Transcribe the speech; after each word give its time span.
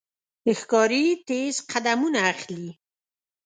ښکاري 0.59 1.05
تیز 1.27 1.55
قدمونه 1.71 2.19
اخلي. 2.31 2.67